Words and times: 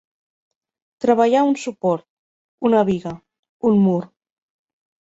Treballar 1.05 1.43
un 1.49 1.53
suport, 1.65 2.07
una 2.71 2.83
biga, 2.91 3.17
un 3.73 3.81
mur. 3.87 4.01